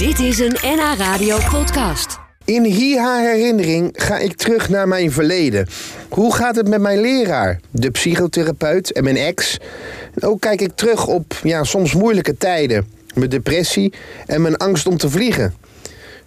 [0.00, 2.18] Dit is een NH Radio podcast.
[2.44, 5.66] In Hiha Herinnering ga ik terug naar mijn verleden.
[6.08, 9.58] Hoe gaat het met mijn leraar, de psychotherapeut en mijn ex?
[10.20, 12.86] Ook kijk ik terug op ja, soms moeilijke tijden.
[13.14, 13.92] Mijn depressie
[14.26, 15.54] en mijn angst om te vliegen.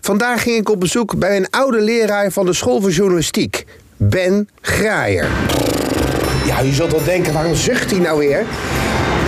[0.00, 3.64] Vandaag ging ik op bezoek bij een oude leraar van de school voor journalistiek,
[3.96, 5.28] Ben Graaier.
[6.46, 8.44] Ja, je zult wel denken, waarom zucht hij nou weer?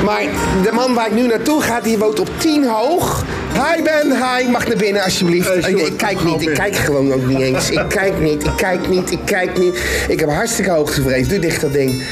[0.05, 0.23] Maar
[0.63, 3.25] de man waar ik nu naartoe ga, die woont op 10 hoog.
[3.53, 5.49] Hi Ben, hi, mag naar binnen alsjeblieft.
[5.49, 7.71] Hey, Sjoerd, ik, ik kijk niet, ik kijk gewoon ook niet eens.
[7.71, 9.83] Ik kijk niet, ik kijk niet, ik kijk niet.
[10.09, 11.29] Ik heb hartstikke hoogtevrees.
[11.29, 12.03] Doe dicht dat ding.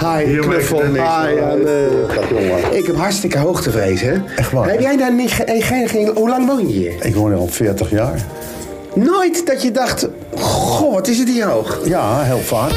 [0.00, 0.82] Hi, Hier knuffel.
[0.82, 1.40] Hi.
[1.50, 1.88] Anne.
[2.70, 4.14] Ik heb hartstikke hoogtevrees, hè?
[4.36, 4.68] Echt waar?
[4.68, 5.44] Heb jij daar niet...
[5.44, 6.92] eh, geen, geen, hoe lang woon je hier?
[7.00, 8.24] Ik woon hier al 40 jaar.
[8.94, 10.08] Nooit dat je dacht...
[10.34, 11.78] Goh, wat is het hier hoog?
[11.84, 12.72] Ja, heel vaak.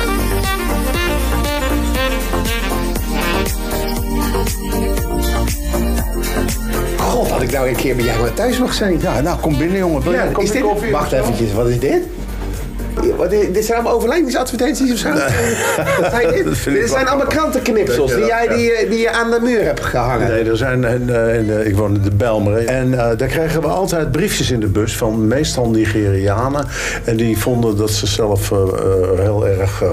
[7.54, 9.00] Nou een keer bij jou thuis mag zijn.
[9.00, 10.02] Ja, nou kom binnen jongen.
[10.02, 10.92] Wil Ja, een is dit...
[10.92, 12.04] Wacht eventjes, wat is dit?
[13.18, 15.10] Wat, dit zijn allemaal overlijdensadvertenties of zo?
[16.02, 16.46] Wat zijn dit?
[16.46, 19.80] dat dit zijn allemaal krantenknipsels die, jij, die, je- die je aan de muur hebt
[19.84, 20.28] gehangen.
[20.28, 22.66] Nee, er zijn, en, eh, ik woon in de Bijlmer.
[22.66, 26.66] En eh, daar kregen we altijd briefjes in de bus van meestal Nigerianen.
[27.04, 29.90] En die vonden dat ze zelf eh, eh, heel erg eh,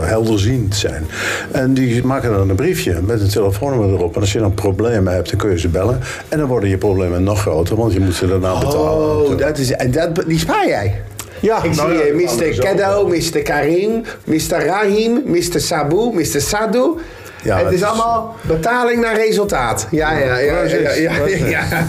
[0.00, 1.06] helderziend zijn.
[1.50, 4.14] En die maken dan een briefje met een telefoonnummer erop.
[4.14, 6.00] En als je dan problemen hebt, dan kun je ze bellen.
[6.28, 9.20] En dan worden je problemen nog groter, want je moet ze daarna betalen.
[9.30, 11.00] Oh, dat is, en dat, die spaar jij?
[11.42, 12.58] Ja, Ik nou zie kan Mr.
[12.58, 13.42] Keddo, Mr.
[13.42, 14.66] Karim, Mr.
[14.66, 15.60] Rahim, Mr.
[15.60, 16.40] Sabu, Mr.
[16.40, 16.94] Sadu.
[17.42, 19.86] Ja, het het is is- allemaal betaling naar resultaat.
[19.90, 20.36] Ja, ja, ja.
[20.38, 21.48] ja, Precies, ja, ja, precies.
[21.48, 21.62] ja.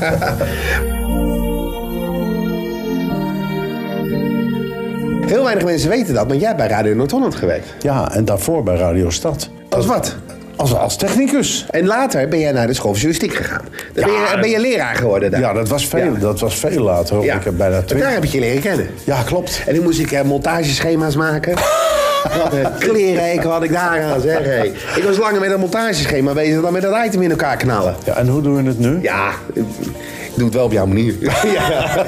[5.28, 7.67] Heel weinig mensen weten dat, maar jij hebt bij Radio Noord-Holland gewerkt.
[7.80, 9.50] Ja, en daarvoor bij Radio Stad.
[9.70, 10.16] Als wat?
[10.56, 11.66] Als, als technicus.
[11.70, 13.66] En later ben jij naar de school voor journalistiek gegaan.
[13.94, 15.40] Dan ben, je, ben je leraar geworden daar.
[15.40, 17.16] Ja, dat was veel, dat was veel later.
[17.16, 17.26] hoor.
[17.26, 17.36] Ja.
[17.36, 18.14] Ik heb bijna Daar twintig...
[18.14, 18.88] heb ik je leren kennen.
[19.04, 19.62] Ja, klopt.
[19.66, 21.54] En toen moest ik eh, montageschema's maken.
[22.44, 24.44] Wat een klerenhekel had ik daar aan, zeg.
[24.44, 24.61] hé.
[24.95, 27.95] Ik was langer met een montageschema bezig dan met dat item in elkaar knallen.
[28.04, 29.02] Ja, en hoe doen we het nu?
[29.02, 29.32] Ja,
[30.36, 31.16] doe het wel op jouw manier.
[31.58, 32.05] ja.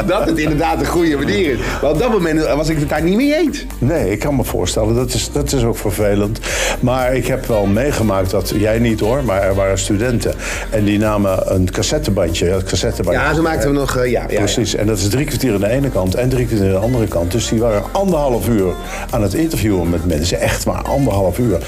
[0.00, 1.58] Omdat het inderdaad een goede manier is.
[1.82, 3.66] Maar op dat moment was ik het daar niet mee eens.
[3.78, 4.94] Nee, ik kan me voorstellen.
[4.94, 6.38] Dat is, dat is ook vervelend.
[6.80, 8.52] Maar ik heb wel meegemaakt dat...
[8.56, 10.34] Jij niet hoor, maar er waren studenten.
[10.70, 12.46] En die namen een cassettebandje.
[12.46, 13.22] Ja, het cassettebandje.
[13.22, 13.96] Ja, zo maakten we nog...
[13.96, 14.24] eh, ja.
[14.26, 16.78] Precies, en dat is drie kwartier aan de ene kant en drie kwartier aan de
[16.86, 17.32] andere kant.
[17.32, 18.72] Dus die waren anderhalf uur
[19.10, 20.40] aan het interviewen met mensen.
[20.40, 21.58] Echt maar anderhalf uur.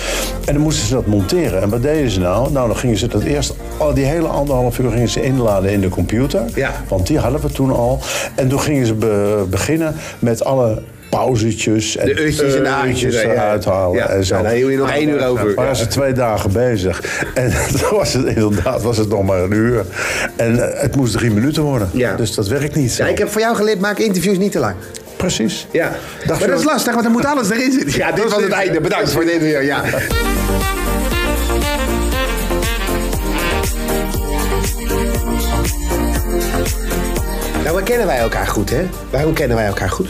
[0.44, 1.62] En dan moesten ze dat monteren.
[1.62, 2.52] En wat deden ze nou?
[2.52, 5.80] Nou, dan gingen ze dat eerst, al die hele anderhalf uur gingen ze inladen in
[5.80, 6.42] de computer.
[6.54, 6.72] Ja.
[6.88, 8.00] Want die hadden we toen al.
[8.34, 12.62] En toen gingen ze be- beginnen met alle pauzetjes en De uurtjes en
[13.10, 14.42] de eruit halen Ja, en zo.
[14.42, 15.44] dan hield je nog één uur over.
[15.46, 17.24] Maar waren ze twee dagen bezig.
[17.34, 19.84] En toen was het inderdaad was het nog maar een uur.
[20.36, 21.88] En eh, het moest drie minuten worden.
[21.92, 22.16] Ja.
[22.16, 23.04] Dus dat werkt niet zo.
[23.04, 24.74] Ja, ik heb voor jou geleerd, maak interviews niet te lang.
[25.16, 25.66] Precies.
[25.70, 25.90] Ja,
[26.26, 27.98] Dacht maar dat is dat- lastig, want dan moet alles erin zitten.
[27.98, 28.80] Ja, dit was het einde.
[28.80, 29.62] Bedankt voor dit interview.
[29.62, 29.82] Ja.
[37.84, 38.86] Kennen wij elkaar goed, hè?
[39.10, 40.08] Waarom kennen wij elkaar goed?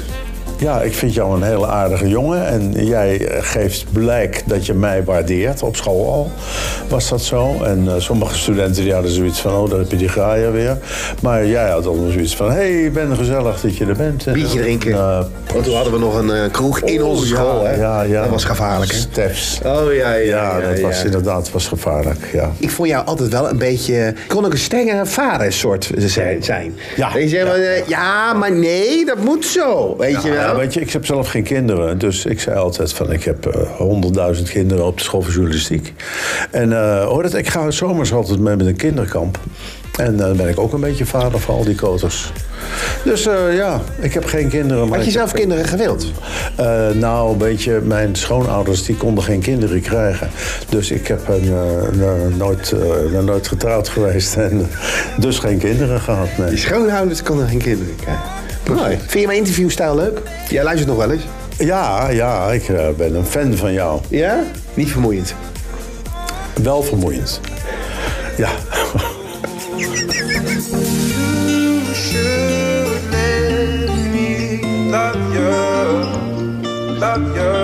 [0.56, 2.46] Ja, ik vind jou een hele aardige jongen.
[2.46, 5.62] En jij eh, geeft blijk dat je mij waardeert.
[5.62, 6.30] Op school al
[6.88, 7.62] was dat zo.
[7.62, 9.54] En eh, sommige studenten die hadden zoiets van...
[9.54, 10.78] oh, daar heb je die graaier weer.
[11.22, 12.50] Maar jij had dan zoiets van...
[12.50, 14.32] hé, hey, ben gezellig dat je er bent.
[14.32, 14.90] Biertje drinken.
[14.90, 15.18] Uh,
[15.52, 17.74] Want toen hadden we nog een eh, kroeg in Oh, onze ja, school, hè?
[17.74, 18.22] Ja, ja.
[18.22, 18.98] Dat was gevaarlijk, hè?
[18.98, 19.60] Steps.
[19.64, 20.58] Oh, ja, ja.
[20.58, 22.50] Ja, dat was inderdaad was gevaarlijk, ja.
[22.58, 24.06] Ik vond jou altijd wel een beetje...
[24.06, 26.42] Ik kon ook een strenge vadersoort zijn.
[26.42, 26.74] zijn.
[26.96, 27.44] Ja, Weet je, ja.
[27.44, 29.96] maar, eh, ja, maar nee, dat moet zo.
[29.98, 31.98] Weet je Ja, weet je, ik heb zelf geen kinderen.
[31.98, 35.92] Dus ik zei altijd van ik heb eh, honderdduizend kinderen op de school voor journalistiek.
[36.50, 39.38] En eh, hoor dat, ik ga zomers altijd mee met een kinderkamp.
[39.98, 42.32] En eh, dan ben ik ook een beetje vader voor al die koters.
[43.04, 43.22] Dus
[43.52, 44.88] ja, ik heb geen kinderen.
[44.88, 46.06] Maar Had je zelf heb- kinderen gewild?
[46.94, 50.30] Nou, een beetje, mijn schoonouders die konden geen kinderen krijgen.
[50.68, 52.74] Dus ik heb een, een, nooit,
[53.14, 54.68] een nooit getrouwd geweest en
[55.18, 56.28] dus geen kinderen gehad.
[56.38, 56.50] Nee.
[56.50, 58.22] Je schoonouders konden geen kinderen krijgen.
[58.68, 58.98] Mooi.
[58.98, 60.20] Vind je mijn interviewstijl leuk?
[60.48, 61.22] Jij luistert nog wel eens?
[61.58, 64.00] Ja, ja, ik eh, ben een fan van jou.
[64.08, 64.42] Ja?
[64.74, 65.34] Niet vermoeiend.
[66.62, 67.40] Wel vermoeiend.
[68.36, 68.50] Ja.
[71.94, 77.63] should let me love you, love you.